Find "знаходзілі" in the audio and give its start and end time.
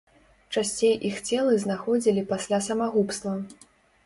1.65-2.25